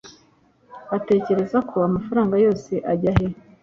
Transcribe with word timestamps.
utekereza 0.97 1.57
ko 1.69 1.75
amafaranga 1.87 2.35
yose 2.45 2.73
ajya 2.91 3.11
he 3.17 3.27